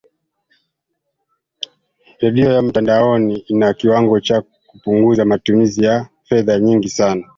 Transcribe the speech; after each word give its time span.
redio 2.21 2.51
ya 2.53 2.61
mtandaoni 2.61 3.37
ina 3.37 3.73
kiwango 3.73 4.19
cha 4.19 4.41
kupunguza 4.67 5.25
matumizi 5.25 5.83
ya 5.85 6.09
fedha 6.23 6.59
nyingi 6.59 6.89
sana 6.89 7.27